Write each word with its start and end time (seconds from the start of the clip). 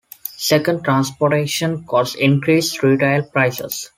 Second, 0.39 0.83
transportation 0.83 1.83
costs 1.83 2.15
increase 2.15 2.81
retail 2.81 3.21
prices. 3.21 3.87